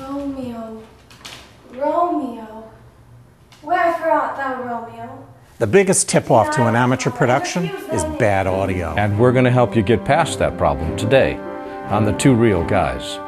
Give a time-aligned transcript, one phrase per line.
[0.00, 0.82] Romeo,
[1.72, 2.70] Romeo,
[3.62, 5.26] wherefore art thou, Romeo?
[5.58, 8.94] The biggest tip off to an amateur production is bad audio.
[8.96, 11.36] And we're going to help you get past that problem today
[11.88, 13.18] on The Two Reel Guys.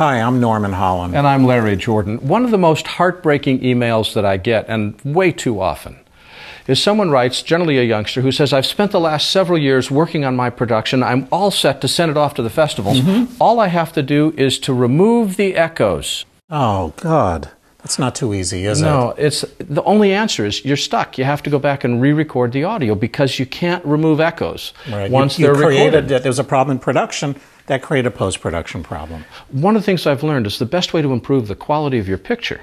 [0.00, 1.14] Hi, I'm Norman Hollyn.
[1.14, 2.26] And I'm Larry Jordan.
[2.26, 5.98] One of the most heartbreaking emails that I get, and way too often,
[6.66, 10.24] is someone writes, generally a youngster, who says, I've spent the last several years working
[10.24, 11.02] on my production.
[11.02, 13.02] I'm all set to send it off to the festivals.
[13.02, 13.34] Mm-hmm.
[13.42, 16.24] All I have to do is to remove the echoes.
[16.48, 17.50] Oh, God.
[17.80, 19.18] That's not too easy, is no, it?
[19.18, 21.18] No, it's the only answer is you're stuck.
[21.18, 25.10] You have to go back and re-record the audio because you can't remove echoes right.
[25.10, 26.08] once you, you they're created recorded.
[26.08, 27.36] That there was a problem in production
[27.70, 29.24] that create a post-production problem.
[29.52, 32.08] One of the things I've learned is the best way to improve the quality of
[32.08, 32.62] your picture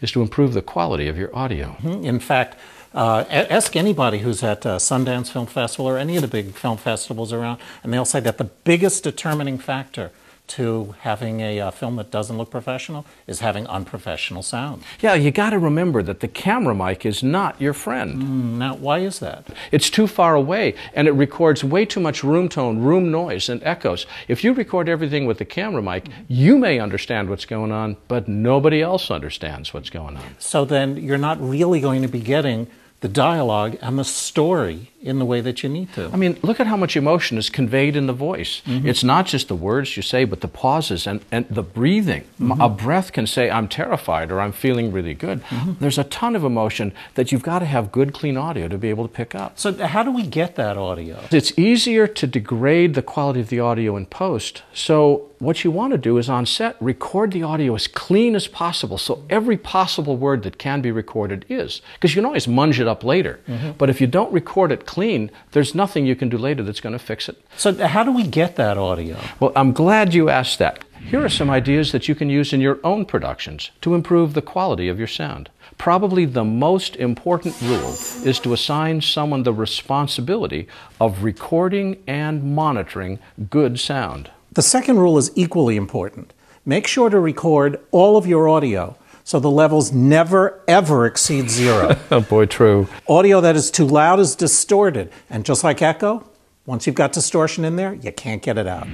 [0.00, 1.76] is to improve the quality of your audio.
[1.82, 2.06] Mm-hmm.
[2.06, 2.56] In fact,
[2.94, 6.78] uh, ask anybody who's at uh, Sundance Film Festival or any of the big film
[6.78, 10.10] festivals around, and they'll say that the biggest determining factor
[10.48, 14.82] to having a uh, film that doesn't look professional is having unprofessional sound.
[15.00, 18.22] Yeah, you got to remember that the camera mic is not your friend.
[18.22, 19.46] Mm, now, why is that?
[19.72, 23.62] It's too far away and it records way too much room tone, room noise, and
[23.64, 24.06] echoes.
[24.28, 28.28] If you record everything with the camera mic, you may understand what's going on, but
[28.28, 30.36] nobody else understands what's going on.
[30.38, 32.68] So then you're not really going to be getting
[33.00, 36.10] the dialogue and the story in the way that you need to.
[36.12, 38.60] I mean, look at how much emotion is conveyed in the voice.
[38.66, 38.88] Mm-hmm.
[38.88, 42.24] It's not just the words you say, but the pauses and, and the breathing.
[42.40, 42.60] Mm-hmm.
[42.60, 45.44] A breath can say, I'm terrified or I'm feeling really good.
[45.44, 45.74] Mm-hmm.
[45.78, 48.90] There's a ton of emotion that you've got to have good, clean audio to be
[48.90, 49.58] able to pick up.
[49.58, 51.22] So, how do we get that audio?
[51.30, 54.62] It's easier to degrade the quality of the audio in post.
[54.72, 58.48] So, what you want to do is on set, record the audio as clean as
[58.48, 58.98] possible.
[58.98, 61.82] So, every possible word that can be recorded is.
[61.94, 63.40] Because you can always munge it up later.
[63.48, 63.72] Mm-hmm.
[63.78, 66.92] But if you don't record it clean, there's nothing you can do later that's going
[66.92, 67.40] to fix it.
[67.56, 69.18] So, how do we get that audio?
[69.40, 70.84] Well, I'm glad you asked that.
[71.08, 74.42] Here are some ideas that you can use in your own productions to improve the
[74.42, 75.50] quality of your sound.
[75.78, 77.94] Probably the most important rule
[78.24, 80.66] is to assign someone the responsibility
[81.00, 83.20] of recording and monitoring
[83.50, 84.30] good sound.
[84.52, 86.32] The second rule is equally important.
[86.64, 88.96] Make sure to record all of your audio
[89.26, 91.96] so the levels never ever exceed zero.
[92.12, 92.86] oh boy, true.
[93.08, 96.24] Audio that is too loud is distorted, and just like echo,
[96.64, 98.86] once you've got distortion in there, you can't get it out.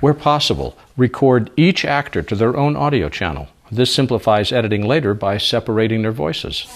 [0.00, 3.48] Where possible, record each actor to their own audio channel.
[3.70, 6.66] This simplifies editing later by separating their voices.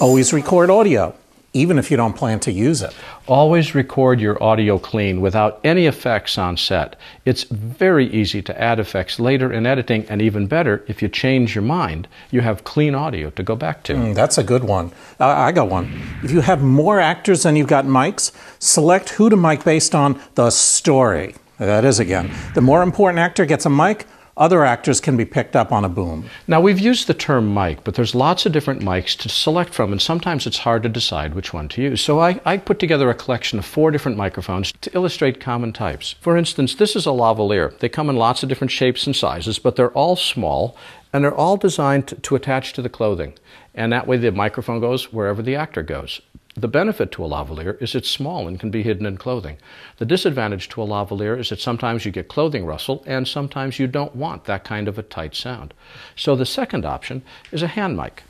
[0.00, 1.16] Always record audio
[1.56, 2.94] even if you don't plan to use it.
[3.26, 6.96] Always record your audio clean without any effects on set.
[7.24, 11.54] It's very easy to add effects later in editing, and even better, if you change
[11.54, 13.94] your mind, you have clean audio to go back to.
[13.94, 14.92] Mm, that's a good one.
[15.18, 16.02] Uh, I got one.
[16.22, 20.20] If you have more actors than you've got mics, select who to mic based on
[20.34, 21.34] the story.
[21.58, 22.30] That is again.
[22.54, 25.88] The more important actor gets a mic, other actors can be picked up on a
[25.88, 26.28] boom.
[26.46, 29.92] Now, we've used the term mic, but there's lots of different mics to select from,
[29.92, 32.02] and sometimes it's hard to decide which one to use.
[32.02, 36.16] So I, I put together a collection of four different microphones to illustrate common types.
[36.20, 37.78] For instance, this is a lavalier.
[37.78, 40.76] They come in lots of different shapes and sizes, but they're all small,
[41.12, 43.34] and they're all designed to, to attach to the clothing.
[43.74, 46.20] And that way the microphone goes wherever the actor goes.
[46.58, 49.58] The benefit to a lavalier is it's small and can be hidden in clothing.
[49.98, 53.86] The disadvantage to a lavalier is that sometimes you get clothing rustle and sometimes you
[53.86, 55.74] don't want that kind of a tight sound.
[56.16, 57.22] So the second option
[57.52, 58.22] is a hand mic.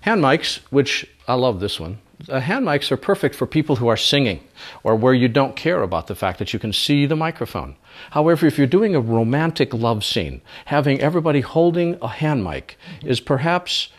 [0.00, 1.98] Hand mics, which I love this one,
[2.30, 4.40] uh, hand mics are perfect for people who are singing
[4.82, 7.76] or where you don't care about the fact that you can see the microphone.
[8.12, 13.20] However, if you're doing a romantic love scene, having everybody holding a hand mic is
[13.20, 13.90] perhaps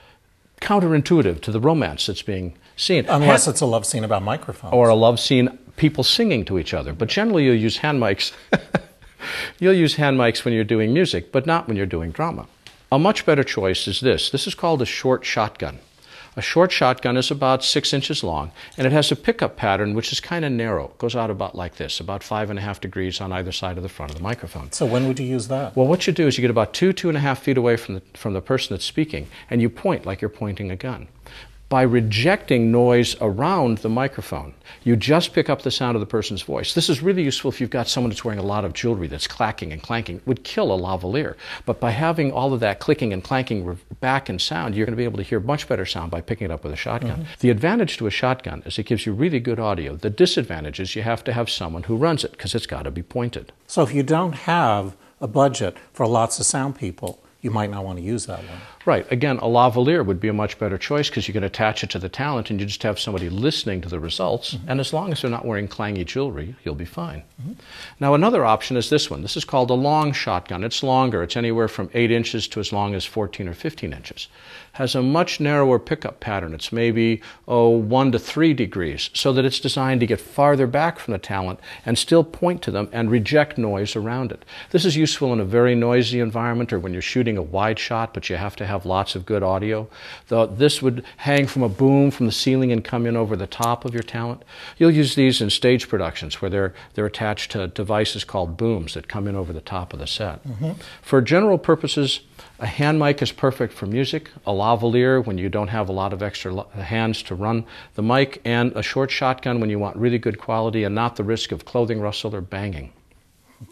[0.68, 3.06] counterintuitive to the romance that's being seen.
[3.08, 4.74] Unless hand, it's a love scene about microphones.
[4.74, 6.92] Or a love scene, people singing to each other.
[6.92, 8.34] But generally, you'll use hand mics.
[9.60, 12.48] you'll use hand mics when you're doing music, but not when you're doing drama.
[12.92, 14.30] A much better choice is this.
[14.30, 15.80] This is called a short shotgun.
[16.38, 20.12] A short shotgun is about six inches long, and it has a pickup pattern which
[20.12, 20.86] is kind of narrow.
[20.86, 23.76] It goes out about like this, about five and a half degrees on either side
[23.76, 24.72] of the front of the microphone.
[24.72, 25.76] So when would you use that?
[25.76, 27.76] Well, what you do is you get about two, two and a half feet away
[27.76, 31.08] from the, from the person that's speaking, and you point like you're pointing a gun.
[31.70, 34.54] By rejecting noise around the microphone.
[34.84, 36.74] You just pick up the sound of the person's voice.
[36.74, 39.28] This is really useful if you've got someone that's wearing a lot of jewelry that's
[39.28, 40.18] clacking and clanking.
[40.18, 41.36] It would kill a lavalier.
[41.66, 44.98] But by having all of that clicking and clanking back in sound, you're going to
[44.98, 47.20] be able to hear much better sound by picking it up with a shotgun.
[47.22, 47.34] Mm-hmm.
[47.40, 49.96] The advantage to a shotgun is it gives you really good audio.
[49.96, 52.92] The disadvantage is you have to have someone who runs it because it's got to
[52.92, 53.52] be pointed.
[53.68, 57.86] So if you don't have a budget for lots of sound people, you might not
[57.86, 58.60] want to use that one.
[58.86, 59.10] Right.
[59.10, 62.00] Again, a lavalier would be a much better choice because you can attach it to
[62.00, 64.54] the talent and you just have somebody listening to the results.
[64.54, 64.70] Mm-hmm.
[64.70, 67.24] And as long as they're not wearing clangy jewelry, you'll be fine.
[67.42, 67.54] Mm-hmm.
[68.02, 69.22] Now, another option is this one.
[69.22, 70.64] This is called a long shotgun.
[70.64, 74.28] It's longer, it's anywhere from 8 inches to as long as 14 or 15 inches.
[74.74, 76.54] Has a much narrower pickup pattern.
[76.54, 81.00] It's maybe, oh, 1 to 3 degrees, so that it's designed to get farther back
[81.00, 84.46] from the talent and still point to them and reject noise around it.
[84.72, 88.14] This is useful in a very noisy environment or when you're shooting a wide shot,
[88.14, 89.88] but you have to have lots of good audio.
[90.28, 93.48] The, this would hang from a boom from the ceiling and come in over the
[93.48, 94.44] top of your talent.
[94.78, 99.08] You'll use these in stage productions where they're, they're attached to devices called booms that
[99.08, 100.44] come in over the top of the set.
[100.48, 100.72] Mm-hmm.
[101.02, 102.22] For general purposes,
[102.60, 106.12] a hand mic is perfect for music, a lavalier when you don't have a lot
[106.14, 110.18] of extra hands to run the mic, and a short shotgun when you want really
[110.18, 112.94] good quality and not the risk of clothing rustle or banging.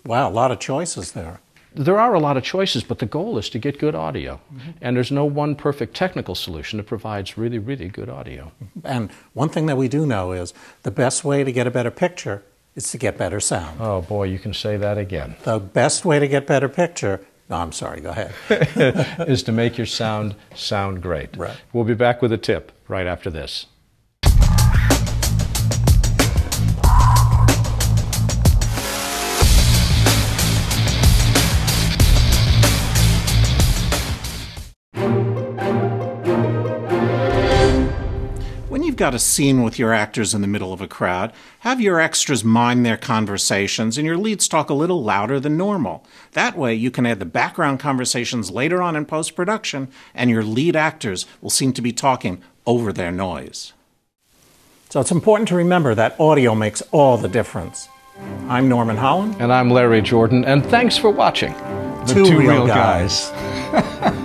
[0.06, 1.40] Wow, a lot of choices there.
[1.76, 4.40] There are a lot of choices, but the goal is to get good audio.
[4.82, 8.52] And there's no one perfect technical solution that provides really, really good audio.
[8.84, 11.92] And one thing that we do know is the best way to get a better
[11.92, 12.44] picture
[12.76, 13.80] is to get better sound.
[13.82, 15.36] Oh boy, you can say that again.
[15.44, 18.34] The best way to get better picture, no, I'm sorry, go ahead.
[19.28, 21.36] is to make your sound sound great.
[21.38, 21.56] Right.
[21.74, 23.68] We'll be back with a tip right after this.
[39.06, 42.44] Got a scene with your actors in the middle of a crowd, have your extras
[42.44, 46.04] mime their conversations and your leads talk a little louder than normal.
[46.32, 50.42] That way, you can add the background conversations later on in post production, and your
[50.42, 53.74] lead actors will seem to be talking over their noise.
[54.90, 57.88] So it's important to remember that audio makes all the difference.
[58.48, 59.40] I'm Norman Hollyn.
[59.40, 61.54] And I'm Larry Jordan, and thanks for watching.
[62.08, 63.30] The Two Reel Guys.